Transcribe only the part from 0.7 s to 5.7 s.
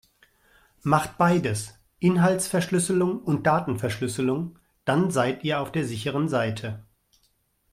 Macht beides, Inhaltsverschlüsselung und Datenverschlüsselung, dann seit ihr